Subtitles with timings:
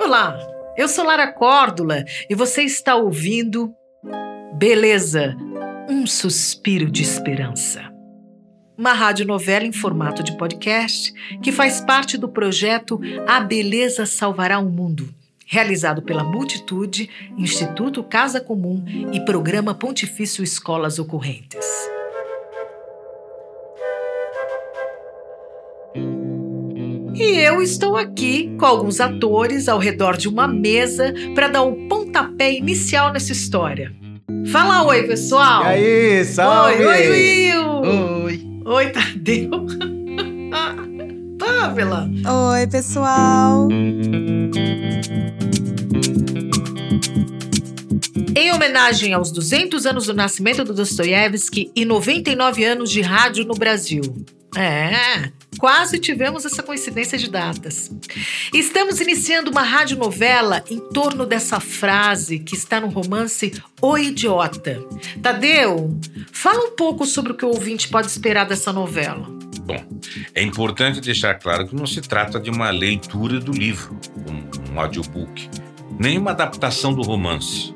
[0.00, 0.36] Olá,
[0.76, 3.72] eu sou Lara Córdula e você está ouvindo
[4.54, 5.36] Beleza,
[5.88, 7.82] um suspiro de esperança.
[8.76, 14.68] Uma radionovela em formato de podcast que faz parte do projeto A Beleza Salvará o
[14.68, 15.08] Mundo,
[15.46, 17.08] realizado pela Multitude,
[17.38, 21.75] Instituto Casa Comum e Programa Pontifício Escolas Ocorrentes.
[27.18, 31.70] E eu estou aqui com alguns atores ao redor de uma mesa para dar o
[31.70, 33.90] um pontapé inicial nessa história.
[34.52, 35.62] Fala oi, pessoal!
[35.62, 36.84] E aí, salve!
[36.84, 38.24] Oi, oi, Will!
[38.24, 38.46] Oi!
[38.66, 39.48] Oi, Tadeu!
[41.40, 42.10] Pamela!
[42.52, 43.66] Oi, pessoal!
[48.36, 53.54] Em homenagem aos 200 anos do nascimento do Dostoiévski e 99 anos de rádio no
[53.54, 54.02] Brasil.
[54.54, 57.90] É, quase tivemos essa coincidência de datas.
[58.52, 64.82] Estamos iniciando uma radionovela em torno dessa frase que está no romance O Idiota.
[65.22, 65.98] Tadeu,
[66.32, 69.26] fala um pouco sobre o que o ouvinte pode esperar dessa novela.
[69.62, 69.84] Bom,
[70.34, 73.98] é importante deixar claro que não se trata de uma leitura do livro,
[74.28, 75.48] um, um audiobook,
[75.98, 77.74] nem uma adaptação do romance.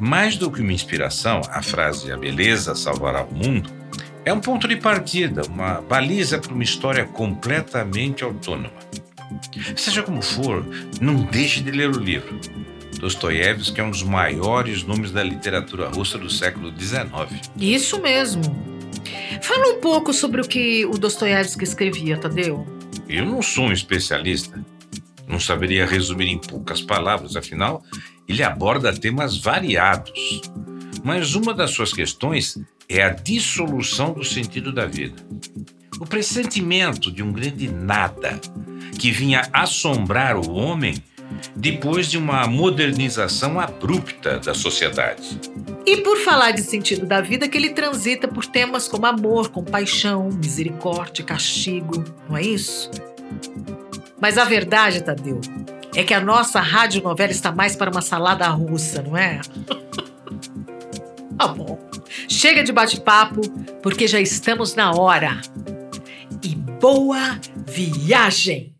[0.00, 3.75] Mais do que uma inspiração, a frase A beleza salvará o mundo
[4.26, 8.74] é um ponto de partida, uma baliza para uma história completamente autônoma.
[9.76, 10.66] Seja como for,
[11.00, 12.36] não deixe de ler o livro.
[12.98, 17.40] Dostoiévski é um dos maiores nomes da literatura russa do século XIX.
[17.56, 18.42] Isso mesmo.
[19.40, 22.66] Fala um pouco sobre o que o Dostoiévski escrevia, Tadeu.
[23.08, 24.60] Eu não sou um especialista.
[25.28, 27.80] Não saberia resumir em poucas palavras, afinal,
[28.28, 30.40] ele aborda temas variados.
[31.04, 32.58] Mas uma das suas questões
[32.88, 35.16] é a dissolução do sentido da vida.
[36.00, 38.40] O pressentimento de um grande nada
[38.98, 41.02] que vinha assombrar o homem
[41.54, 45.40] depois de uma modernização abrupta da sociedade.
[45.84, 50.28] E por falar de sentido da vida, que ele transita por temas como amor, compaixão,
[50.30, 52.90] misericórdia, castigo, não é isso?
[54.20, 55.40] Mas a verdade, Tadeu,
[55.94, 59.40] é que a nossa radionovela está mais para uma salada russa, não é?
[61.38, 61.75] ah, bom.
[62.36, 63.40] Chega de bate-papo,
[63.82, 65.40] porque já estamos na hora.
[66.42, 68.74] E boa viagem!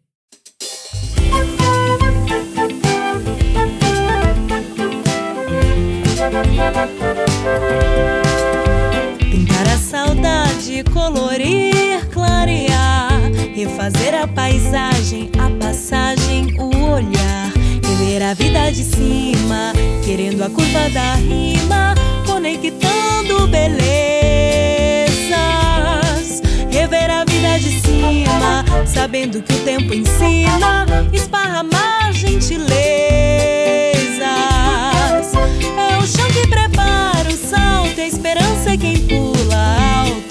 [9.19, 13.23] Pintar a saudade, colorir, clarear,
[13.55, 17.53] refazer a paisagem, a passagem, o olhar,
[17.83, 19.73] rever a vida de cima,
[20.05, 21.96] querendo a curva da rima,
[22.47, 23.91] conectando belezas,
[26.71, 32.63] rever a vida de cima, sabendo que o tempo ensina, esparramar gentilezas.
[35.77, 40.26] É o chão que prepara o salto, a esperança é quem pula alto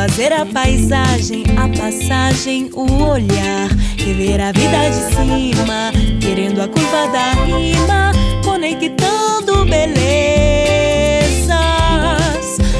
[0.00, 3.68] refazer a paisagem, a passagem, o olhar,
[3.98, 8.10] rever a vida de cima, querendo a curva da rima,
[8.42, 9.90] conectando belezas,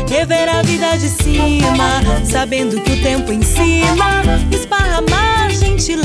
[0.08, 6.00] rever a vida de cima, sabendo que o tempo ensina, esparramar gentilezas.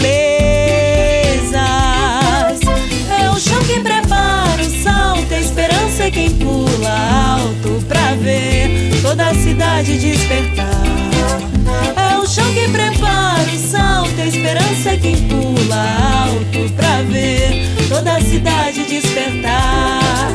[3.22, 8.92] É o chão que prepara o salto, a esperança é quem pula alto pra ver
[9.02, 10.75] toda a cidade despertar.
[15.06, 20.32] Quem pula alto pra ver toda a cidade despertar.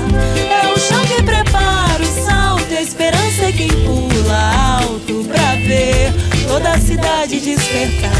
[0.48, 6.12] É o chão que prepara o salto, a esperança é quem pula alto pra ver
[6.46, 8.12] toda a cidade despertar.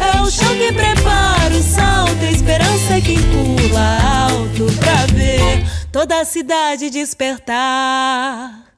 [0.00, 5.64] É o chão que prepara o salto, a esperança é quem pula alto pra ver
[5.92, 8.69] toda a cidade despertar.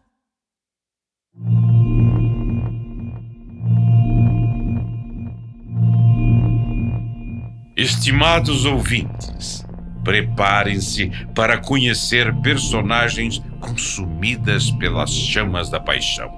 [7.82, 9.67] Estimados ouvintes,
[10.05, 16.31] Preparem-se para conhecer personagens consumidas pelas chamas da paixão.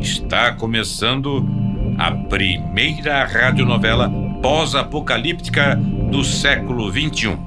[0.00, 1.46] Está começando
[1.98, 4.10] a primeira radionovela
[4.42, 7.38] pós-apocalíptica do século XXI.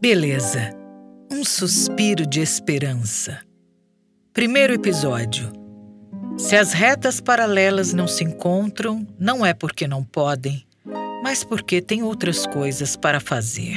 [0.00, 0.70] Beleza.
[1.32, 3.40] Um suspiro de esperança.
[4.32, 5.57] Primeiro episódio.
[6.38, 10.64] Se as retas paralelas não se encontram, não é porque não podem,
[11.20, 13.76] mas porque tem outras coisas para fazer.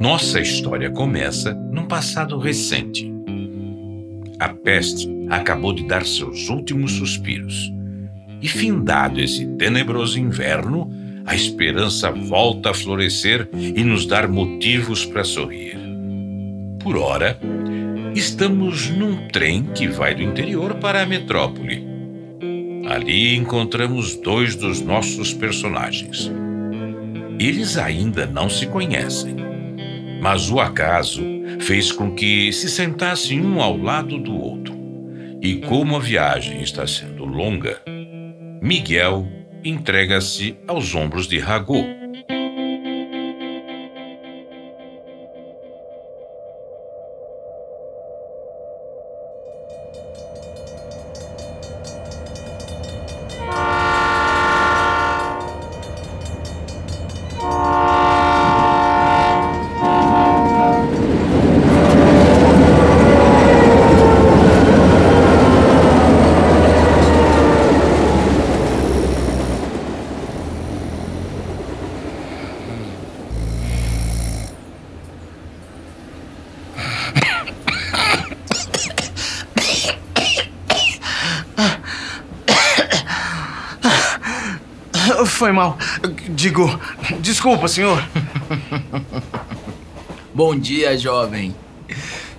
[0.00, 3.12] Nossa história começa num passado recente.
[4.40, 7.70] A peste acabou de dar seus últimos suspiros.
[8.40, 10.90] E findado esse tenebroso inverno,
[11.26, 15.81] a esperança volta a florescer e nos dar motivos para sorrir.
[16.82, 17.38] Por ora,
[18.14, 21.86] estamos num trem que vai do interior para a metrópole.
[22.88, 26.30] Ali encontramos dois dos nossos personagens.
[27.38, 29.36] Eles ainda não se conhecem,
[30.20, 31.22] mas o acaso
[31.60, 34.74] fez com que se sentassem um ao lado do outro.
[35.40, 37.80] E como a viagem está sendo longa,
[38.60, 39.26] Miguel
[39.64, 42.01] entrega-se aos ombros de Rago.
[85.42, 85.76] Foi mal.
[86.28, 86.70] Digo,
[87.18, 88.00] desculpa, senhor.
[90.32, 91.52] Bom dia, jovem.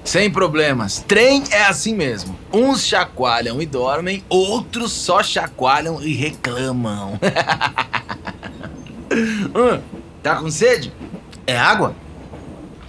[0.06, 1.04] Sem problemas.
[1.06, 2.40] Trem é assim mesmo.
[2.54, 7.20] Uns chacoalham e dormem, outros só chacoalham e reclamam.
[9.54, 9.82] hum,
[10.24, 10.94] tá com sede?
[11.46, 11.94] É água?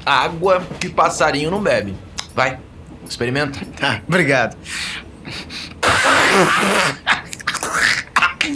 [0.07, 1.97] Água que passarinho não bebe.
[2.37, 2.61] Vai,
[3.05, 3.59] experimenta.
[3.83, 4.57] Ah, obrigado.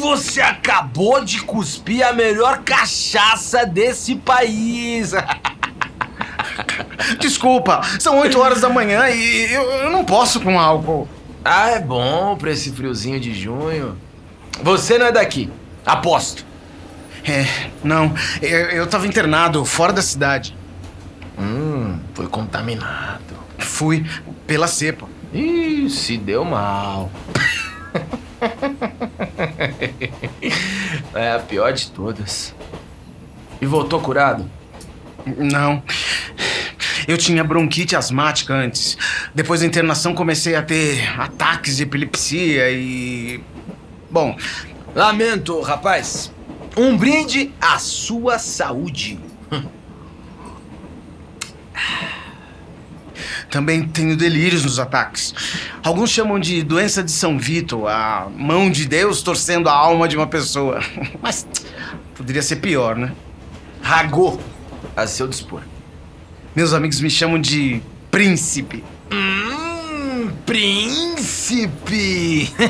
[0.08, 5.12] Você acabou de cuspir a melhor cachaça desse país.
[7.20, 11.06] Desculpa, são 8 horas da manhã e eu, eu não posso com álcool.
[11.44, 13.98] Ah, é bom pra esse friozinho de junho.
[14.62, 15.50] Você não é daqui,
[15.84, 16.42] aposto.
[17.22, 20.56] É, não, eu, eu tava internado fora da cidade.
[21.38, 23.34] Hum, foi contaminado.
[23.58, 24.06] Fui
[24.46, 25.06] pela cepa.
[25.34, 27.10] Ih, se deu mal.
[31.14, 32.54] é a pior de todas.
[33.60, 34.48] E voltou curado?
[35.26, 35.82] Não.
[37.06, 38.96] Eu tinha bronquite asmática antes.
[39.34, 43.42] Depois da internação comecei a ter ataques de epilepsia e.
[44.10, 44.36] Bom,
[44.94, 46.32] Lamento, rapaz.
[46.76, 49.18] Um brinde à sua saúde.
[53.50, 55.34] também tenho delírios nos ataques.
[55.82, 60.16] Alguns chamam de doença de São Vito, a mão de Deus torcendo a alma de
[60.16, 60.80] uma pessoa.
[61.22, 61.46] Mas
[62.14, 63.12] poderia ser pior, né?
[63.80, 64.38] Ragô,
[64.96, 65.62] a seu dispor.
[66.54, 67.80] Meus amigos me chamam de
[68.10, 68.84] príncipe.
[69.12, 72.52] Hum, príncipe!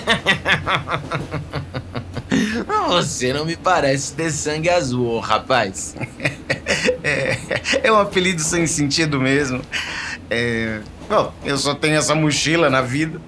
[2.88, 5.94] Você não me parece ter sangue azul, rapaz.
[7.02, 7.38] É,
[7.84, 9.62] é um apelido sem sentido mesmo.
[10.30, 13.20] É, bom, eu só tenho essa mochila na vida.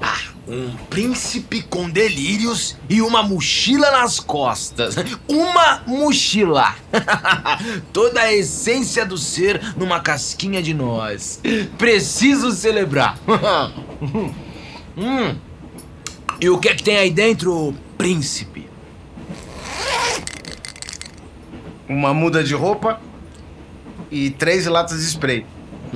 [0.00, 0.18] Ah,
[0.48, 4.96] um príncipe com delírios e uma mochila nas costas.
[5.28, 6.74] Uma mochila!
[7.92, 11.40] Toda a essência do ser numa casquinha de nós.
[11.78, 13.18] Preciso celebrar.
[14.96, 15.36] hum.
[16.40, 18.68] E o que é que tem aí dentro, príncipe?
[21.88, 23.00] Uma muda de roupa
[24.10, 25.46] e três latas de spray.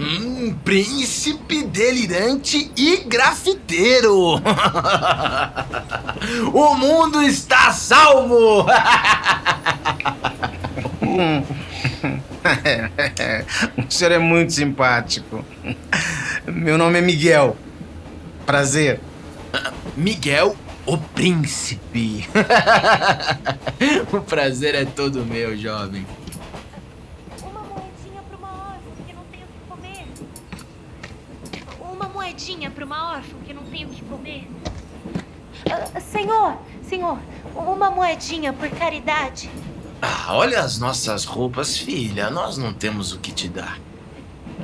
[0.00, 4.40] Hum, príncipe delirante e grafiteiro.
[6.54, 8.64] o mundo está salvo.
[13.76, 15.44] o senhor é muito simpático.
[16.46, 17.54] Meu nome é Miguel.
[18.46, 19.00] Prazer.
[19.94, 22.26] Miguel, o príncipe.
[24.10, 26.06] o prazer é todo meu, jovem.
[32.90, 34.48] Uma órfã que não tem o que comer.
[35.70, 37.20] Ah, senhor, senhor,
[37.54, 39.48] uma moedinha por caridade.
[40.02, 42.30] Ah, olha as nossas roupas, filha.
[42.30, 43.78] Nós não temos o que te dar.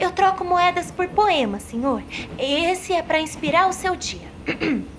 [0.00, 2.02] Eu troco moedas por poemas, senhor.
[2.36, 4.28] Esse é para inspirar o seu dia.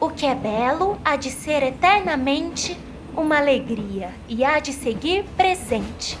[0.00, 2.78] O que é belo há de ser eternamente
[3.16, 6.16] uma alegria e há de seguir presente.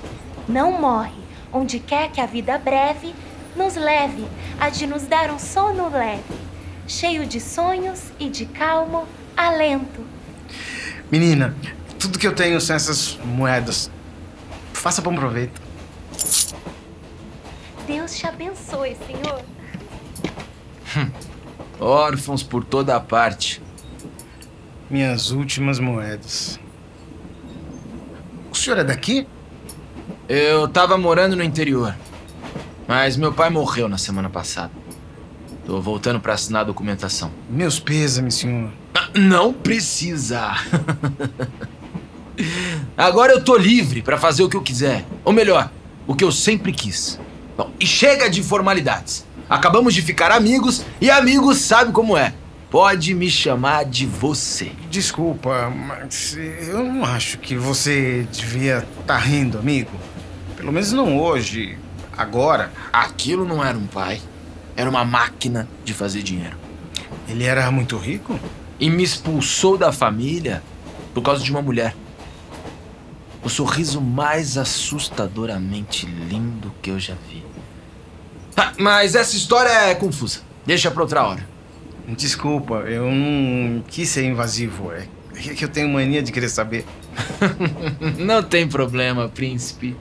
[0.48, 3.14] Não morre, onde quer que a vida breve
[3.56, 4.26] nos leve,
[4.58, 6.22] há de nos dar um sono leve,
[6.86, 10.04] cheio de sonhos e de calmo alento.
[11.10, 11.54] Menina,
[11.98, 13.90] tudo que eu tenho são essas moedas.
[14.72, 15.60] Faça bom proveito.
[17.86, 19.42] Deus te abençoe, senhor.
[21.80, 23.62] Órfãos por toda a parte.
[24.90, 26.58] Minhas últimas moedas.
[28.50, 29.26] O senhor é daqui?
[30.28, 31.94] Eu tava morando no interior.
[32.88, 34.72] Mas meu pai morreu na semana passada.
[35.66, 37.30] Tô voltando pra assinar a documentação.
[37.50, 38.70] Meus pêsames, senhor.
[38.94, 40.54] Ah, Não precisa.
[42.96, 45.04] Agora eu tô livre pra fazer o que eu quiser.
[45.22, 45.70] Ou melhor,
[46.06, 47.20] o que eu sempre quis.
[47.58, 49.26] Bom, e chega de formalidades.
[49.50, 52.32] Acabamos de ficar amigos e amigos sabe como é.
[52.70, 54.72] Pode me chamar de você.
[54.90, 59.90] Desculpa, mas eu não acho que você devia estar rindo, amigo.
[60.56, 61.76] Pelo menos não hoje.
[62.18, 62.72] Agora.
[62.92, 64.20] Aquilo não era um pai.
[64.76, 66.56] Era uma máquina de fazer dinheiro.
[67.28, 68.38] Ele era muito rico?
[68.80, 70.62] E me expulsou da família
[71.14, 71.94] por causa de uma mulher.
[73.42, 77.44] O sorriso mais assustadoramente lindo que eu já vi.
[78.56, 80.40] Ah, mas essa história é confusa.
[80.66, 81.46] Deixa pra outra hora.
[82.08, 84.92] Desculpa, eu não quis ser invasivo.
[84.92, 85.06] É
[85.54, 86.84] que eu tenho mania de querer saber.
[88.18, 89.96] Não tem problema, príncipe.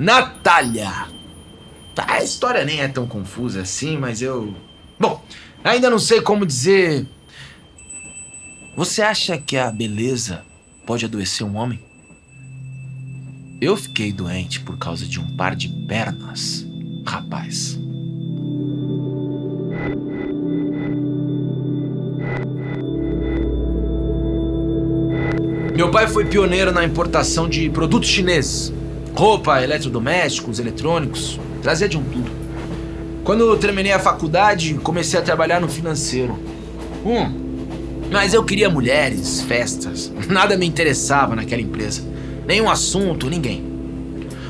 [0.00, 1.08] Natália!
[1.94, 4.54] Tá, A história nem é tão confusa assim, mas eu.
[4.98, 5.22] Bom,
[5.62, 7.06] ainda não sei como dizer.
[8.74, 10.42] Você acha que a beleza
[10.86, 11.78] pode adoecer um homem?
[13.60, 16.66] Eu fiquei doente por causa de um par de pernas,
[17.06, 17.78] rapaz.
[25.76, 28.79] Meu pai foi pioneiro na importação de produtos chineses.
[29.14, 31.38] Roupa, eletrodomésticos, eletrônicos.
[31.62, 32.30] Trazia de um tudo.
[33.24, 36.38] Quando terminei a faculdade, comecei a trabalhar no financeiro.
[37.04, 37.50] Hum.
[38.10, 40.12] Mas eu queria mulheres, festas.
[40.28, 42.02] Nada me interessava naquela empresa.
[42.46, 43.64] Nenhum assunto, ninguém.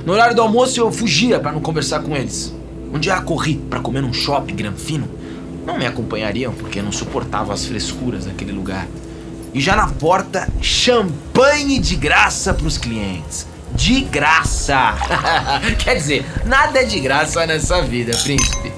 [0.06, 2.54] No horário do almoço eu fugia para não conversar com eles.
[2.92, 5.08] Um dia corri para comer num shopping granfino.
[5.66, 8.88] Não me acompanhariam porque não suportavam as frescuras daquele lugar.
[9.52, 13.46] E já na porta, champanhe de graça pros clientes.
[13.74, 14.94] De graça!
[15.78, 18.72] Quer dizer, nada é de graça nessa vida, príncipe.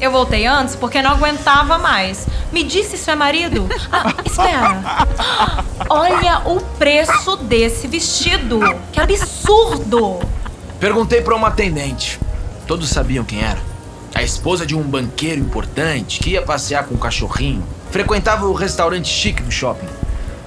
[0.00, 2.26] Eu voltei antes porque não aguentava mais.
[2.52, 3.68] Me disse isso é marido?
[3.90, 4.82] Ah, espera.
[5.88, 8.60] Olha o preço desse vestido.
[8.92, 10.20] Que absurdo!
[10.78, 12.20] Perguntei pra uma atendente.
[12.66, 13.60] Todos sabiam quem era.
[14.14, 17.64] A esposa de um banqueiro importante que ia passear com o cachorrinho.
[17.90, 19.88] Frequentava o restaurante chique do shopping.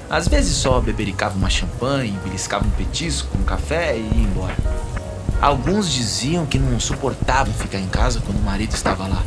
[0.09, 4.55] Às vezes só bebericava uma champanhe, beliscava um petisco, um café e ia embora.
[5.41, 9.21] Alguns diziam que não suportavam ficar em casa quando o marido estava lá.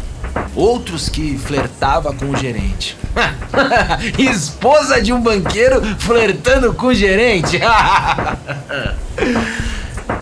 [0.55, 2.97] Outros que flertava com o gerente.
[4.19, 7.61] Esposa de um banqueiro flertando com o gerente?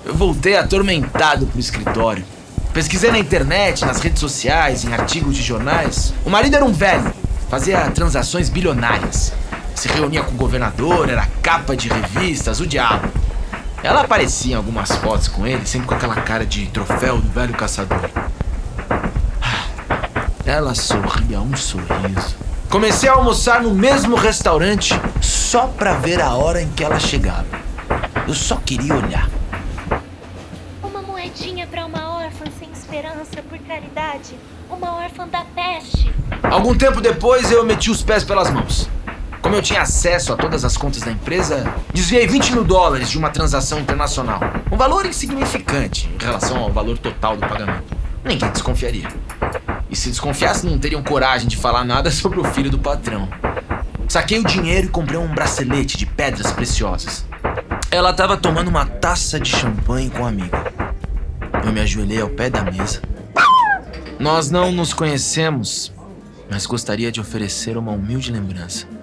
[0.05, 2.25] Eu voltei atormentado pro escritório.
[2.73, 6.13] Pesquisei na internet, nas redes sociais, em artigos de jornais.
[6.25, 7.13] O marido era um velho,
[7.49, 9.33] fazia transações bilionárias.
[9.79, 13.09] Se reunia com o governador, era capa de revistas, o diabo.
[13.81, 17.55] Ela aparecia em algumas fotos com ele, sempre com aquela cara de troféu do velho
[17.55, 18.11] caçador.
[20.45, 22.35] Ela sorria um sorriso.
[22.69, 27.47] Comecei a almoçar no mesmo restaurante só pra ver a hora em que ela chegava.
[28.27, 29.31] Eu só queria olhar.
[30.83, 34.35] Uma moedinha para uma órfã sem esperança por caridade.
[34.69, 36.13] Uma órfã da peste.
[36.43, 38.91] Algum tempo depois eu meti os pés pelas mãos.
[39.49, 41.65] Como eu tinha acesso a todas as contas da empresa,
[41.95, 44.41] desviei 20 mil dólares de uma transação internacional.
[44.71, 47.97] Um valor insignificante em relação ao valor total do pagamento.
[48.23, 49.09] Ninguém desconfiaria.
[49.89, 53.27] E se desconfiasse, não teriam coragem de falar nada sobre o filho do patrão.
[54.07, 57.25] Saquei o dinheiro e comprei um bracelete de pedras preciosas.
[57.91, 60.75] Ela estava tomando uma taça de champanhe com a amiga.
[61.65, 63.01] Eu me ajoelhei ao pé da mesa.
[64.19, 65.91] Nós não nos conhecemos,
[66.51, 68.98] mas gostaria de oferecer uma humilde lembrança.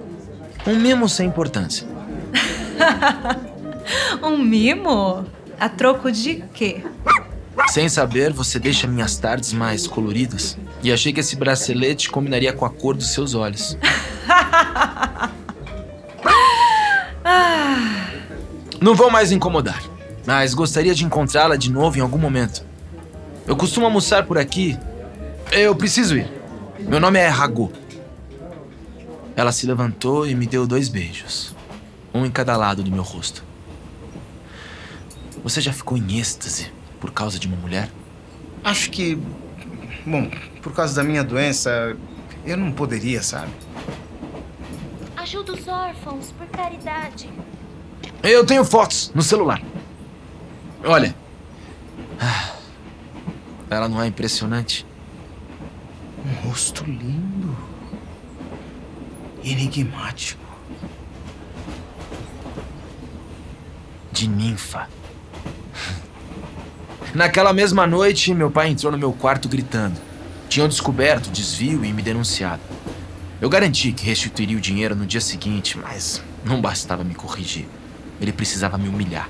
[0.68, 1.88] Um mimo sem importância.
[4.22, 5.26] Um mimo?
[5.60, 6.84] A troco de quê?
[7.68, 10.58] Sem saber, você deixa minhas tardes mais coloridas.
[10.84, 13.78] E achei que esse bracelete combinaria com a cor dos seus olhos.
[18.82, 19.82] Não vou mais incomodar,
[20.26, 22.64] mas gostaria de encontrá-la de novo em algum momento.
[23.48, 24.78] Eu costumo almoçar por aqui.
[25.52, 26.30] Eu preciso ir.
[26.80, 27.72] Meu nome é Rago.
[29.36, 31.54] Ela se levantou e me deu dois beijos,
[32.14, 33.44] um em cada lado do meu rosto.
[35.44, 37.90] Você já ficou em êxtase por causa de uma mulher?
[38.64, 39.16] Acho que.
[40.06, 40.30] Bom,
[40.62, 41.96] por causa da minha doença,
[42.46, 43.52] eu não poderia, sabe?
[45.18, 47.30] Ajuda os órfãos, por caridade.
[48.24, 49.62] Eu tenho fotos no celular.
[50.84, 51.16] Olha.
[52.20, 52.54] Ah,
[53.70, 54.86] Ela não é impressionante?
[56.26, 57.56] Um rosto lindo.
[59.46, 60.44] Enigmático.
[64.12, 64.90] De ninfa.
[67.14, 70.02] Naquela mesma noite, meu pai entrou no meu quarto gritando.
[70.50, 72.64] Tinham descoberto o desvio e me denunciado.
[73.40, 77.68] Eu garanti que restituiria o dinheiro no dia seguinte, mas não bastava me corrigir.
[78.20, 79.30] Ele precisava me humilhar.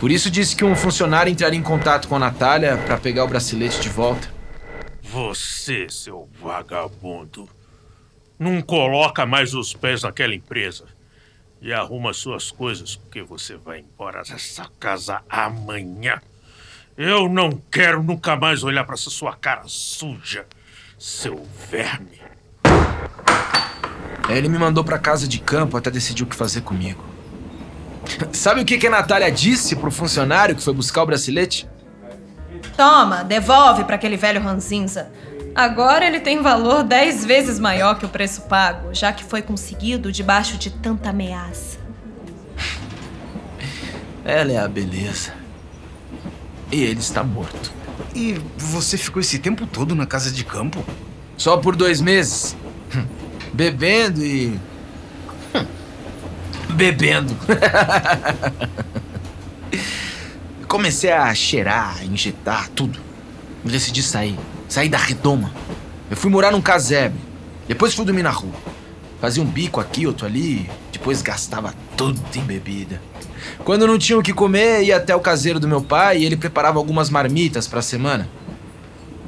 [0.00, 3.28] Por isso disse que um funcionário entraria em contato com a Natália para pegar o
[3.28, 4.32] bracelete de volta.
[5.02, 7.46] Você, seu vagabundo,
[8.42, 10.84] não coloca mais os pés naquela empresa
[11.60, 16.20] e arruma suas coisas, porque você vai embora dessa casa amanhã.
[16.98, 20.44] Eu não quero nunca mais olhar para essa sua cara suja,
[20.98, 22.20] seu verme.
[24.28, 27.04] Ele me mandou para casa de campo até decidir o que fazer comigo.
[28.32, 31.68] Sabe o que, que a Natália disse pro funcionário que foi buscar o bracelete?
[32.76, 35.12] Toma, devolve para aquele velho ranzinza.
[35.54, 40.10] Agora ele tem valor dez vezes maior que o preço pago, já que foi conseguido
[40.10, 41.78] debaixo de tanta ameaça.
[44.24, 45.34] Ela é a beleza.
[46.70, 47.70] E ele está morto.
[48.14, 50.82] E você ficou esse tempo todo na casa de campo?
[51.36, 52.56] Só por dois meses.
[53.52, 54.58] Bebendo e.
[56.70, 57.36] Bebendo.
[60.66, 62.98] Comecei a cheirar, a injetar, tudo.
[63.62, 64.38] Decidi sair.
[64.72, 65.52] Sair da redoma.
[66.10, 67.20] Eu fui morar num casebre.
[67.68, 68.54] Depois fui dormir na rua.
[69.20, 70.66] Fazia um bico aqui, outro ali.
[70.90, 72.98] Depois gastava tudo em bebida.
[73.64, 76.38] Quando não tinha o que comer, ia até o caseiro do meu pai e ele
[76.38, 78.26] preparava algumas marmitas para a semana.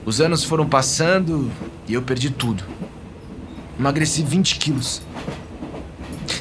[0.06, 1.52] Os anos foram passando
[1.86, 2.64] e eu perdi tudo.
[3.78, 5.02] Emagreci 20 quilos.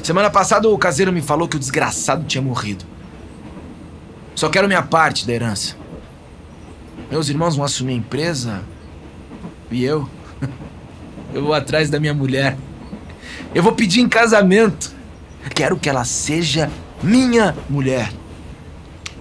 [0.02, 2.86] Semana passada o caseiro me falou que o desgraçado tinha morrido.
[4.34, 5.76] Só quero minha parte da herança.
[7.10, 8.64] Meus irmãos vão assumir a empresa
[9.70, 10.08] e eu.
[11.32, 12.56] Eu vou atrás da minha mulher.
[13.52, 14.92] Eu vou pedir em casamento.
[15.52, 16.70] Quero que ela seja
[17.02, 18.12] minha mulher.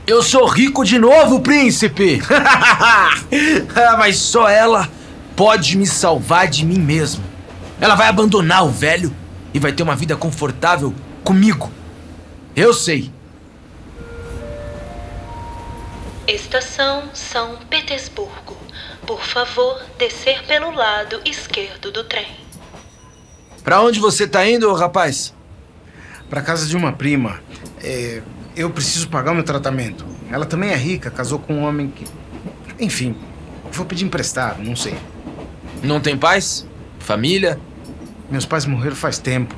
[0.06, 2.22] Eu sou rico de novo, príncipe!
[3.98, 4.90] Mas só ela
[5.36, 7.24] pode me salvar de mim mesmo.
[7.80, 9.14] Ela vai abandonar o velho
[9.54, 11.72] e vai ter uma vida confortável comigo.
[12.56, 13.12] Eu sei.
[16.28, 18.56] Estação São Petersburgo.
[19.06, 22.28] Por favor, descer pelo lado esquerdo do trem.
[23.62, 25.34] Pra onde você tá indo, rapaz?
[26.30, 27.42] Pra casa de uma prima.
[27.84, 28.22] É,
[28.56, 30.06] eu preciso pagar o meu tratamento.
[30.32, 32.06] Ela também é rica, casou com um homem que.
[32.80, 33.18] Enfim,
[33.70, 34.96] vou pedir emprestado, não sei.
[35.84, 36.66] Não tem paz?
[37.00, 37.60] Família?
[38.32, 39.54] Meus pais morreram faz tempo.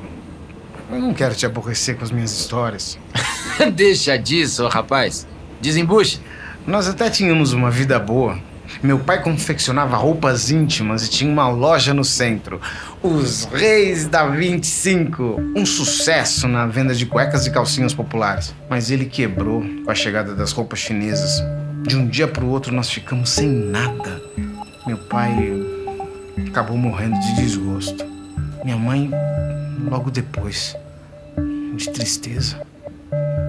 [0.90, 2.98] Eu não quero te aborrecer com as minhas histórias.
[3.72, 5.26] Deixa disso, rapaz.
[5.60, 6.18] Desembucha.
[6.66, 8.36] Nós até tínhamos uma vida boa.
[8.82, 12.60] Meu pai confeccionava roupas íntimas e tinha uma loja no centro.
[13.00, 15.40] Os Reis da 25.
[15.54, 18.52] Um sucesso na venda de cuecas e calcinhas populares.
[18.68, 21.40] Mas ele quebrou com a chegada das roupas chinesas.
[21.86, 24.20] De um dia pro outro nós ficamos sem nada.
[24.84, 25.52] Meu pai
[26.48, 28.04] acabou morrendo de desgosto.
[28.64, 29.08] Minha mãe
[29.88, 30.74] logo depois.
[31.76, 32.60] De tristeza.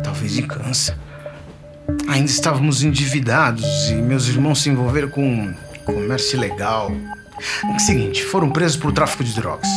[0.03, 0.95] Talvez de câncer.
[2.08, 5.54] Ainda estávamos endividados e meus irmãos se envolveram com
[5.86, 6.91] comércio ilegal.
[7.73, 9.69] É Seguinte, foram presos por tráfico de drogas.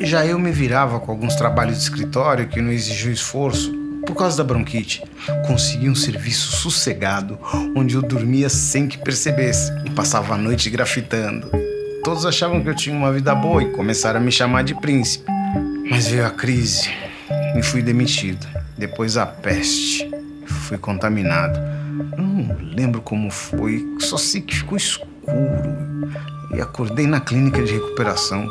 [0.00, 3.72] Já eu me virava com alguns trabalhos de escritório que não exigiam esforço
[4.06, 5.02] por causa da bronquite.
[5.46, 7.38] Consegui um serviço sossegado
[7.76, 11.50] onde eu dormia sem que percebesse e passava a noite grafitando.
[12.02, 15.24] Todos achavam que eu tinha uma vida boa e começaram a me chamar de príncipe.
[15.88, 16.90] Mas veio a crise
[17.56, 18.46] e fui demitido.
[18.76, 20.11] Depois a peste.
[20.72, 21.60] Fui contaminado.
[22.16, 25.06] Eu não lembro como foi, só sei que ficou escuro.
[26.54, 28.50] E acordei na clínica de recuperação.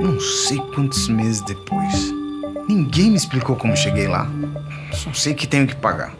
[0.00, 2.10] Não sei quantos meses depois.
[2.66, 4.26] Ninguém me explicou como cheguei lá.
[4.90, 6.14] Só sei que tenho que pagar.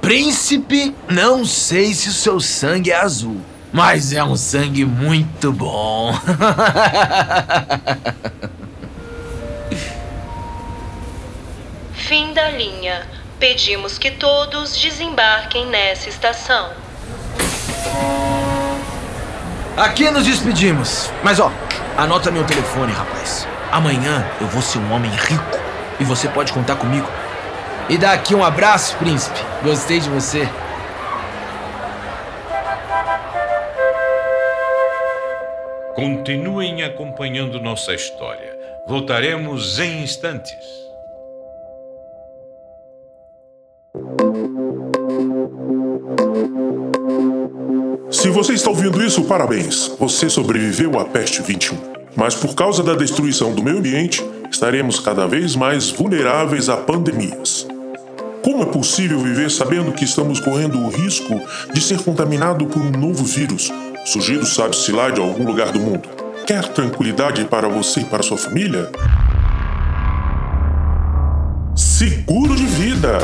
[0.00, 3.40] Príncipe, não sei se o seu sangue é azul,
[3.72, 6.14] Mas é um sangue muito bom.
[11.92, 13.17] Fim da linha.
[13.38, 16.72] Pedimos que todos desembarquem nessa estação.
[19.76, 21.08] Aqui nos despedimos.
[21.22, 21.52] Mas ó,
[21.96, 23.46] anota meu telefone, rapaz.
[23.70, 25.58] Amanhã eu vou ser um homem rico
[26.00, 27.08] e você pode contar comigo.
[27.88, 29.38] E dá aqui um abraço, príncipe.
[29.62, 30.48] Gostei de você.
[35.94, 38.58] Continuem acompanhando nossa história.
[38.84, 40.87] Voltaremos em instantes.
[48.28, 49.90] Se você está ouvindo isso, parabéns.
[49.98, 51.78] Você sobreviveu à peste 21.
[52.14, 57.66] Mas por causa da destruição do meio ambiente, estaremos cada vez mais vulneráveis a pandemias.
[58.44, 61.40] Como é possível viver sabendo que estamos correndo o risco
[61.72, 63.72] de ser contaminado por um novo vírus,
[64.04, 66.06] surgido sabe-se lá de algum lugar do mundo?
[66.46, 68.90] Quer tranquilidade para você e para sua família?
[71.98, 73.18] Seguro de vida.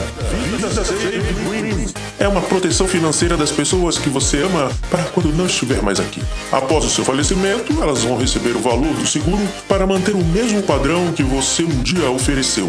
[0.50, 6.00] Vida é uma proteção financeira das pessoas que você ama para quando não estiver mais
[6.00, 6.20] aqui.
[6.50, 10.60] Após o seu falecimento, elas vão receber o valor do seguro para manter o mesmo
[10.60, 12.68] padrão que você um dia ofereceu.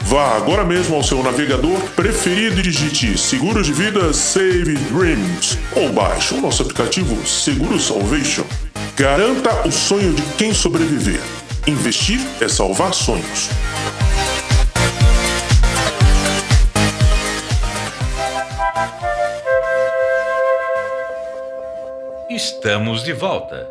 [0.00, 5.92] Vá agora mesmo ao seu navegador preferido e digite Seguro de Vida Save Dreams ou
[5.92, 8.44] baixe o nosso aplicativo Seguro Salvation.
[8.96, 11.20] Garanta o sonho de quem sobreviver.
[11.64, 13.50] Investir é salvar sonhos.
[22.44, 23.66] Estamos de volta.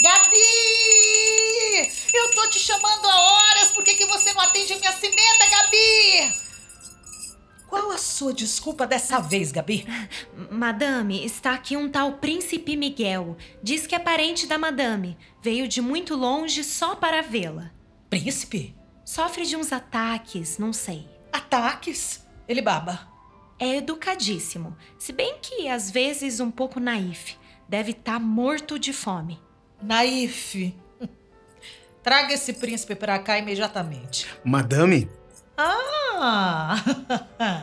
[0.00, 0.38] Gabi!
[2.14, 5.44] Eu tô te chamando há horas, por que, que você não atende a minha cineta,
[5.50, 6.32] Gabi?
[7.66, 9.84] Qual a sua desculpa dessa vez, Gabi?
[10.52, 13.36] Madame, está aqui um tal Príncipe Miguel.
[13.60, 15.18] Diz que é parente da Madame.
[15.42, 17.72] Veio de muito longe só para vê-la.
[18.08, 18.80] Príncipe?
[19.12, 21.06] Sofre de uns ataques, não sei.
[21.30, 22.26] Ataques?
[22.48, 23.06] Ele baba.
[23.58, 27.36] É educadíssimo, se bem que às vezes um pouco naif.
[27.68, 29.38] Deve estar morto de fome.
[29.82, 30.74] Naif.
[32.02, 34.26] Traga esse príncipe para cá imediatamente.
[34.42, 35.10] Madame,
[35.58, 36.82] Ah!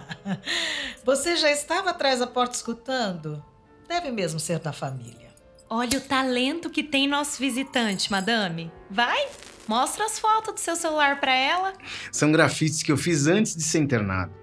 [1.03, 3.43] Você já estava atrás da porta escutando?
[3.87, 5.28] Deve mesmo ser da família.
[5.69, 8.71] Olha o talento que tem nosso visitante, madame.
[8.89, 9.27] Vai,
[9.67, 11.73] mostra as fotos do seu celular para ela.
[12.11, 14.33] são grafites que eu fiz antes de ser internado.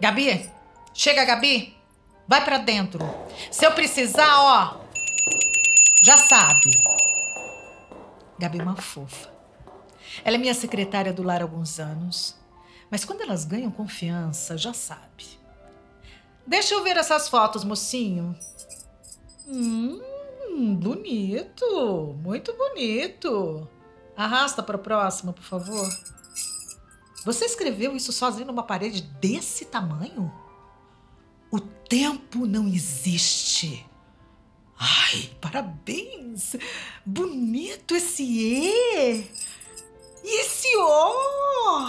[0.00, 0.48] Gabi,
[0.94, 1.76] chega, Gabi.
[2.28, 3.00] Vai pra dentro.
[3.50, 4.80] Se eu precisar, ó,
[6.04, 6.70] já sabe.
[8.38, 9.28] Gabi é uma fofa.
[10.24, 12.38] Ela é minha secretária do lar há alguns anos.
[12.88, 15.40] Mas quando elas ganham confiança, já sabe.
[16.46, 18.36] Deixa eu ver essas fotos, mocinho.
[19.46, 20.00] Hum,
[20.76, 22.16] bonito.
[22.22, 23.68] Muito bonito.
[24.16, 25.88] Arrasta para o próximo, por favor.
[27.24, 30.32] Você escreveu isso sozinho numa parede desse tamanho?
[31.50, 33.86] O tempo não existe.
[34.78, 36.56] Ai, parabéns!
[37.04, 39.30] Bonito esse E!
[40.24, 41.82] E esse O!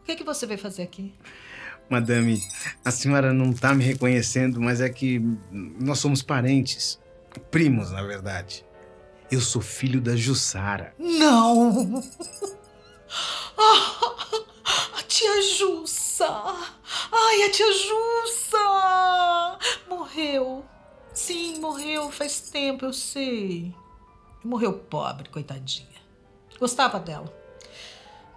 [0.00, 1.12] O que, é que você veio fazer aqui?
[1.88, 2.42] Madame,
[2.84, 5.20] a senhora não tá me reconhecendo, mas é que
[5.50, 6.98] nós somos parentes.
[7.50, 8.64] Primos, na verdade.
[9.30, 10.94] Eu sou filho da Jussara.
[10.98, 12.02] Não!
[13.60, 16.26] Ah, a tia Jussa!
[17.10, 19.58] Ai, a tia Jussa!
[19.88, 20.64] Morreu.
[21.12, 23.74] Sim, morreu faz tempo, eu sei.
[24.44, 25.98] Morreu pobre, coitadinha.
[26.60, 27.37] Gostava dela.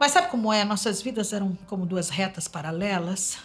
[0.01, 0.65] Mas sabe como é?
[0.65, 3.37] Nossas vidas eram como duas retas paralelas.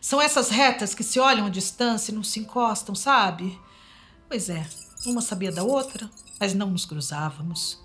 [0.00, 3.60] São essas retas que se olham à distância e não se encostam, sabe?
[4.26, 4.66] Pois é,
[5.04, 6.08] uma sabia da outra,
[6.40, 7.78] mas não nos cruzávamos.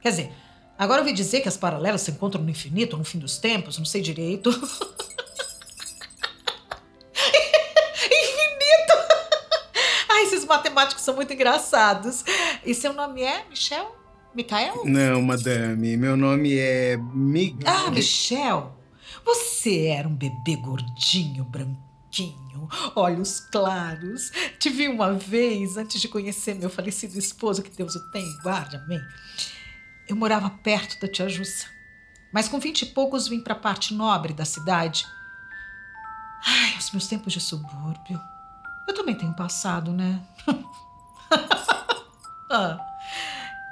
[0.00, 0.32] Quer dizer,
[0.78, 3.84] agora ouvi dizer que as paralelas se encontram no infinito, no fim dos tempos, não
[3.84, 4.48] sei direito.
[4.52, 4.62] infinito!
[10.10, 12.22] Ai, esses matemáticos são muito engraçados.
[12.64, 14.01] E seu nome é Michel?
[14.34, 14.84] Micael?
[14.84, 17.58] Não, madame, meu nome é Mig...
[17.66, 18.74] Ah, Michel,
[19.24, 24.30] você era um bebê gordinho, branquinho, olhos claros.
[24.58, 28.42] Te vi uma vez antes de conhecer meu falecido esposo, que Deus o tenha, e
[28.42, 29.00] guarde, amém.
[30.08, 31.66] Eu morava perto da tia Jussa,
[32.32, 35.06] mas com vinte e poucos vim para a parte nobre da cidade.
[36.44, 38.20] Ai, os meus tempos de subúrbio.
[38.88, 40.20] Eu também tenho passado, né?
[42.50, 42.91] ah,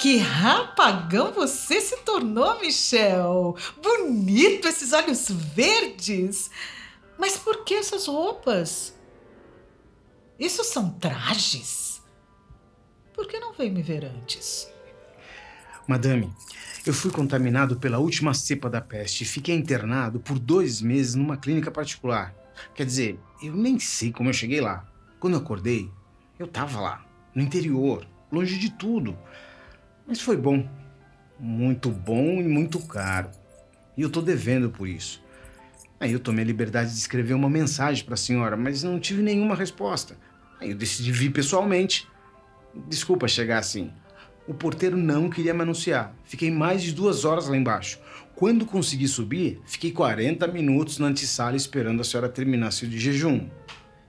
[0.00, 3.54] Que rapagão você se tornou, Michel!
[3.82, 6.50] Bonito esses olhos verdes!
[7.18, 8.98] Mas por que essas roupas?
[10.38, 12.00] Isso são trajes?
[13.12, 14.72] Por que não veio me ver antes?
[15.86, 16.32] Madame,
[16.86, 21.36] eu fui contaminado pela última cepa da peste e fiquei internado por dois meses numa
[21.36, 22.34] clínica particular.
[22.74, 24.90] Quer dizer, eu nem sei como eu cheguei lá.
[25.18, 25.92] Quando eu acordei,
[26.38, 29.14] eu tava lá, no interior, longe de tudo.
[30.10, 30.68] Mas foi bom.
[31.38, 33.30] Muito bom e muito caro.
[33.96, 35.22] E eu tô devendo por isso.
[36.00, 39.22] Aí eu tomei a liberdade de escrever uma mensagem para a senhora, mas não tive
[39.22, 40.18] nenhuma resposta.
[40.60, 42.08] Aí eu decidi vir pessoalmente.
[42.88, 43.92] Desculpa chegar assim.
[44.48, 46.12] O porteiro não queria me anunciar.
[46.24, 48.00] Fiquei mais de duas horas lá embaixo.
[48.34, 53.48] Quando consegui subir, fiquei 40 minutos na antessala esperando a senhora terminar seu de jejum.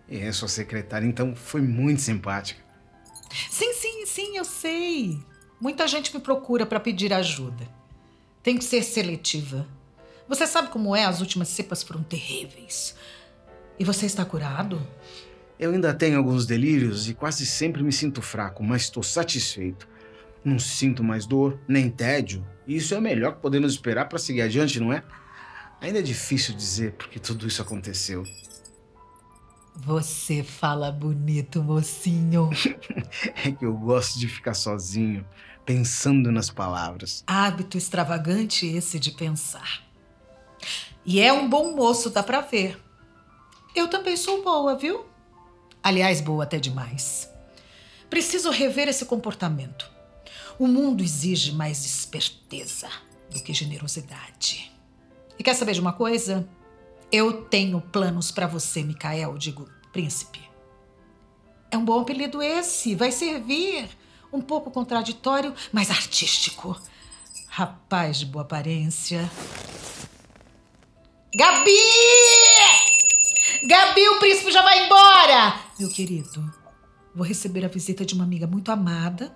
[0.09, 2.59] E a sua secretária, então, foi muito simpática.
[3.51, 5.30] Sim, sim, sim, eu sei.
[5.61, 7.69] Muita gente me procura para pedir ajuda.
[8.41, 9.67] Tenho que ser seletiva.
[10.27, 11.05] Você sabe como é?
[11.05, 12.95] As últimas cepas foram terríveis.
[13.77, 14.81] E você está curado?
[15.59, 19.87] Eu ainda tenho alguns delírios e quase sempre me sinto fraco, mas estou satisfeito.
[20.43, 22.43] Não sinto mais dor, nem tédio.
[22.65, 25.03] E isso é o melhor que podemos esperar para seguir adiante, não é?
[25.79, 28.23] Ainda é difícil dizer porque tudo isso aconteceu.
[29.75, 32.49] Você fala bonito, mocinho.
[33.45, 35.25] é que eu gosto de ficar sozinho,
[35.65, 37.23] pensando nas palavras.
[37.27, 39.83] Hábito extravagante esse de pensar.
[41.05, 42.79] E é um bom moço, dá pra ver.
[43.75, 45.05] Eu também sou boa, viu?
[45.81, 47.29] Aliás, boa até demais.
[48.09, 49.89] Preciso rever esse comportamento.
[50.59, 52.89] O mundo exige mais esperteza
[53.31, 54.71] do que generosidade.
[55.39, 56.47] E quer saber de uma coisa?
[57.11, 60.39] Eu tenho planos para você, Micael, digo, príncipe.
[61.71, 63.89] É um bom apelido esse, vai servir.
[64.31, 66.79] Um pouco contraditório, mas artístico.
[67.47, 69.29] Rapaz de boa aparência,
[71.33, 71.71] Gabi!
[73.63, 75.55] Gabi, o príncipe já vai embora!
[75.79, 76.53] Meu querido,
[77.15, 79.33] vou receber a visita de uma amiga muito amada.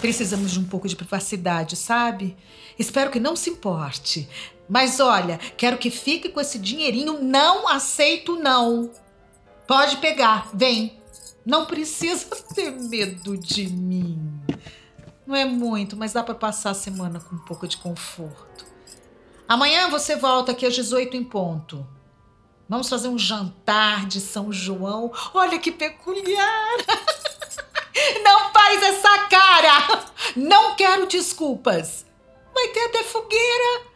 [0.00, 2.36] Precisamos de um pouco de privacidade, sabe?
[2.76, 4.28] Espero que não se importe.
[4.68, 7.22] Mas olha, quero que fique com esse dinheirinho.
[7.22, 8.90] Não aceito, não.
[9.68, 10.99] Pode pegar, vem.
[11.44, 14.40] Não precisa ter medo de mim.
[15.26, 18.64] Não é muito, mas dá para passar a semana com um pouco de conforto.
[19.48, 21.86] Amanhã você volta aqui às 18 em ponto.
[22.68, 25.12] Vamos fazer um jantar de São João.
[25.34, 26.76] Olha que peculiar!
[28.22, 30.04] Não faz essa cara!
[30.36, 32.06] Não quero desculpas.
[32.54, 33.86] Vai ter até fogueira.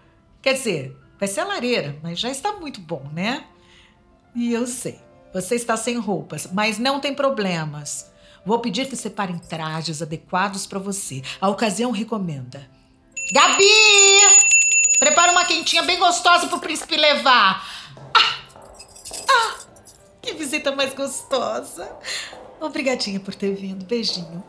[0.43, 3.47] Quer dizer, vai ser a lareira, mas já está muito bom, né?
[4.35, 5.01] E eu sei,
[5.35, 8.09] você está sem roupas, mas não tem problemas.
[8.47, 11.23] Vou pedir que separem trajes adequados para você.
[11.41, 12.71] A ocasião recomenda.
[13.33, 13.65] Gabi!
[15.01, 17.67] Prepara uma quentinha bem gostosa pro príncipe levar.
[18.15, 18.39] Ah,
[19.29, 19.55] ah,
[20.23, 21.91] que visita mais gostosa.
[22.61, 23.85] Obrigadinha por ter vindo.
[23.85, 24.45] Beijinho.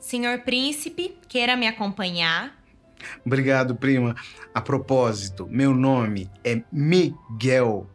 [0.00, 2.56] Senhor príncipe, queira me acompanhar?
[3.26, 4.14] Obrigado, prima.
[4.54, 7.88] A propósito, meu nome é Miguel.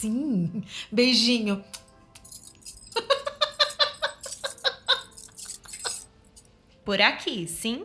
[0.00, 0.62] Sim.
[0.90, 1.64] Beijinho.
[6.84, 7.84] Por aqui, sim?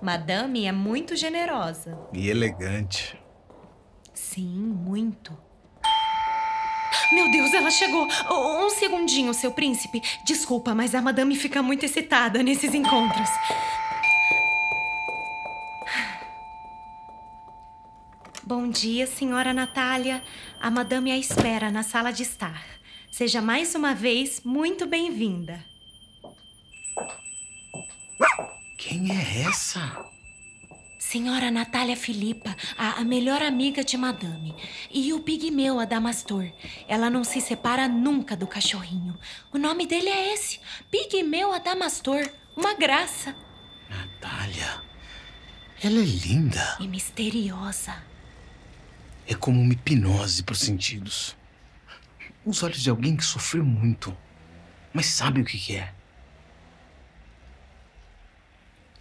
[0.00, 1.98] Madame é muito generosa.
[2.12, 3.20] E elegante.
[4.14, 5.36] Sim, muito.
[7.12, 8.06] Meu Deus, ela chegou!
[8.30, 10.02] Um segundinho, seu príncipe.
[10.24, 13.28] Desculpa, mas a madame fica muito excitada nesses encontros.
[18.46, 20.22] Bom dia, senhora Natália.
[20.60, 22.64] A madame a espera na sala de estar.
[23.10, 25.64] Seja mais uma vez muito bem-vinda.
[28.78, 30.06] Quem é essa?
[30.96, 34.54] Senhora Natália Filipa, a, a, melhor amiga de Madame.
[34.92, 36.48] E o pigmeu Adamastor.
[36.86, 39.18] Ela não se separa nunca do cachorrinho.
[39.52, 42.30] O nome dele é esse: Pigmeu Adamastor.
[42.56, 43.34] Uma graça.
[43.90, 44.80] Natália.
[45.82, 46.76] Ela é linda.
[46.78, 48.14] E misteriosa.
[49.26, 51.36] É como uma hipnose para os sentidos.
[52.44, 54.16] Os olhos de alguém que sofreu muito,
[54.92, 55.92] mas sabe o que é.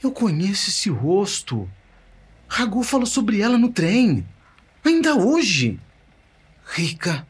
[0.01, 1.69] Eu conheço esse rosto.
[2.47, 4.25] Ragu falou sobre ela no trem.
[4.83, 5.79] Ainda hoje.
[6.65, 7.25] Rica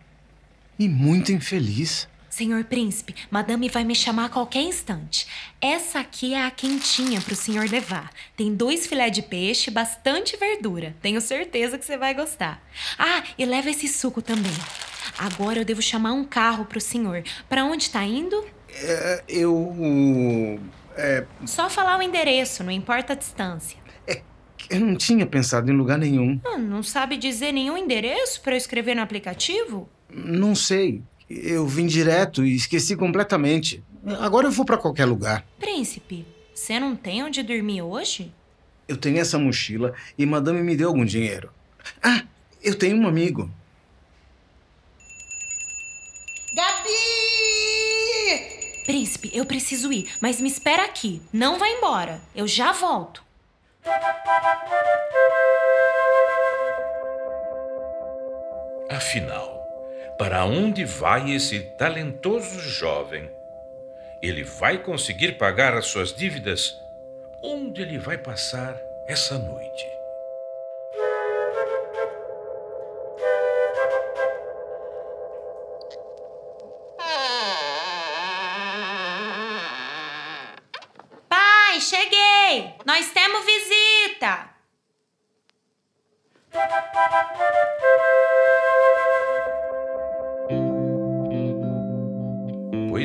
[0.80, 2.08] e muito infeliz.
[2.36, 5.26] Senhor príncipe, madame vai me chamar a qualquer instante.
[5.62, 8.12] Essa aqui é a quentinha para o senhor levar.
[8.36, 10.94] Tem dois filé de peixe, bastante verdura.
[11.02, 12.62] Tenho certeza que você vai gostar.
[13.00, 14.52] Ah, e leva esse suco também.
[15.18, 17.24] Agora eu devo chamar um carro para o senhor.
[17.48, 18.46] Para onde está indo?
[18.68, 20.60] É, eu.
[20.98, 23.78] É, Só falar o endereço, não importa a distância.
[24.70, 26.38] eu não tinha pensado em lugar nenhum.
[26.44, 29.88] Ah, não sabe dizer nenhum endereço para eu escrever no aplicativo?
[30.10, 31.02] Não sei.
[31.30, 33.84] Eu vim direto e esqueci completamente.
[34.20, 35.46] Agora eu vou pra qualquer lugar.
[35.60, 38.32] Príncipe, você não tem onde dormir hoje?
[38.88, 41.52] Eu tenho essa mochila e madame me deu algum dinheiro.
[42.04, 42.24] Ah,
[42.64, 43.50] eu tenho um amigo.
[46.56, 46.92] Gabi!
[48.86, 51.20] Príncipe, eu preciso ir, mas me espera aqui.
[51.34, 52.22] Não vai embora.
[52.36, 53.24] Eu já volto.
[58.90, 59.55] Afinal,
[60.18, 63.30] para onde vai esse talentoso jovem?
[64.22, 66.80] Ele vai conseguir pagar as suas dívidas?
[67.44, 69.86] Onde ele vai passar essa noite?
[81.28, 82.74] Pai, cheguei!
[82.86, 84.56] Nós temos visita!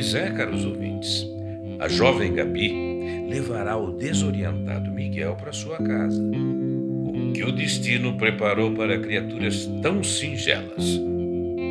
[0.01, 1.29] Pois é, caros ouvintes.
[1.77, 6.19] A jovem Gabi levará o desorientado Miguel para sua casa.
[6.19, 10.99] O que o destino preparou para criaturas tão singelas?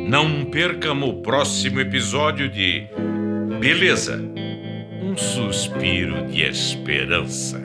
[0.07, 2.87] Não percam o próximo episódio de
[3.59, 4.17] Beleza,
[5.03, 7.61] um suspiro de esperança.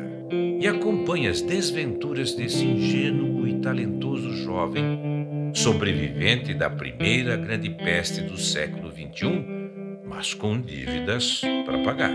[0.60, 4.82] E acompanhe as desventuras desse ingênuo e talentoso jovem,
[5.54, 9.55] sobrevivente da primeira grande peste do século XXI,
[10.06, 12.12] mas com dívidas para pagar.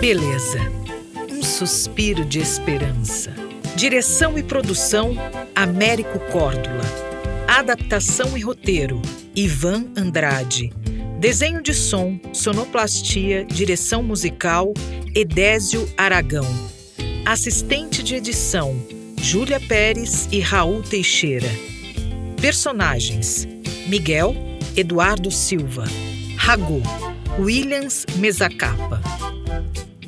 [0.00, 0.58] Beleza.
[1.30, 3.32] Um suspiro de esperança.
[3.76, 5.14] Direção e produção:
[5.54, 6.82] Américo Córdula.
[7.46, 9.00] Adaptação e roteiro:
[9.34, 10.72] Ivan Andrade.
[11.20, 14.74] Desenho de som, sonoplastia, direção musical:
[15.14, 16.46] Edésio Aragão.
[17.24, 18.74] Assistente de edição:
[19.20, 21.71] Júlia Pérez e Raul Teixeira.
[22.42, 23.46] Personagens:
[23.86, 24.34] Miguel,
[24.76, 25.84] Eduardo Silva,
[26.36, 26.82] Ragu,
[27.38, 29.00] Williams Mezacapa.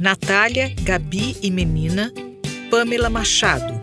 [0.00, 2.12] Natália, Gabi e Menina,
[2.72, 3.80] Pamela Machado.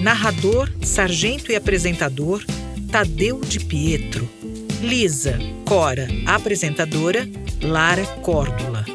[0.00, 2.42] Narrador, sargento e apresentador,
[2.90, 4.26] Tadeu de Pietro.
[4.80, 7.28] Lisa, Cora, apresentadora,
[7.60, 8.86] Lara Córdula.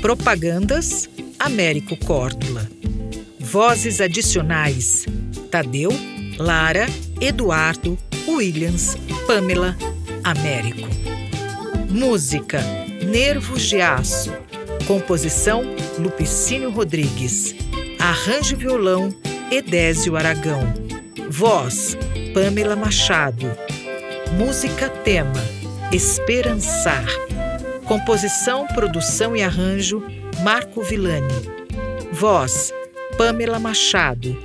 [0.00, 2.68] Propagandas, Américo Córdula.
[3.38, 5.06] Vozes adicionais,
[5.52, 5.92] Tadeu,
[6.36, 6.88] Lara,
[7.22, 8.96] Eduardo, Williams,
[9.28, 9.76] Pamela,
[10.24, 10.88] Américo.
[11.88, 12.60] Música,
[13.06, 14.32] Nervos de Aço.
[14.88, 15.62] Composição
[16.00, 17.54] Lupicínio Rodrigues.
[18.00, 19.14] Arranjo violão
[19.52, 20.74] Edésio Aragão.
[21.30, 21.96] Voz
[22.34, 23.48] Pamela Machado.
[24.36, 25.40] Música tema
[25.92, 27.06] Esperançar.
[27.84, 30.02] Composição, produção e arranjo
[30.42, 31.28] Marco Villani.
[32.10, 32.74] Voz
[33.16, 34.36] Pamela Machado.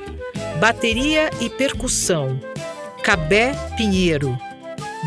[0.59, 2.39] Bateria e percussão
[3.07, 4.37] Cabé Pinheiro.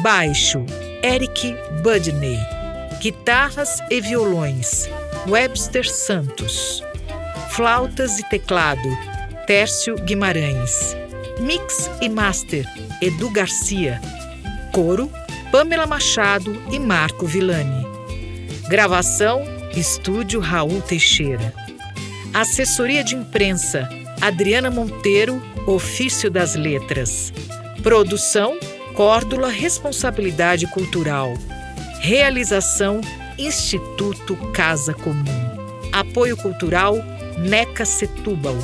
[0.03, 0.65] Baixo
[1.03, 2.39] Eric Budney.
[2.99, 4.89] Guitarras e violões
[5.29, 6.83] Webster Santos.
[7.51, 8.89] Flautas e teclado,
[9.47, 10.97] Tércio Guimarães.
[11.41, 12.65] Mix e master,
[13.03, 14.01] Edu Garcia.
[14.73, 15.13] Coro,
[15.53, 17.87] Pamela Machado e Marco Villani.
[18.67, 19.43] Gravação,
[19.77, 21.53] Estúdio Raul Teixeira.
[22.33, 23.87] Assessoria de imprensa,
[24.23, 27.31] Adriana Monteiro, Ofício das Letras.
[27.83, 28.59] Produção,
[28.95, 31.33] Córdula Responsabilidade Cultural.
[32.01, 33.01] Realização,
[33.39, 35.25] Instituto Casa Comum.
[35.91, 36.97] Apoio Cultural
[37.39, 38.57] Neca Setúbal.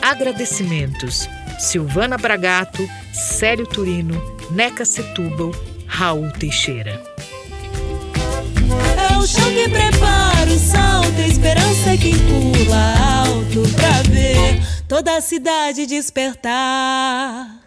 [0.00, 4.20] Agradecimentos: Silvana Bragato, Célio Turino,
[4.52, 5.50] Neca Setúbal,
[5.86, 7.02] Raul Teixeira.
[9.10, 14.62] É o chão que prepara o salto, a esperança é quem pula alto pra ver
[14.86, 17.61] toda a cidade despertar.